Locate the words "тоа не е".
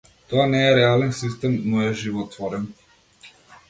0.29-0.77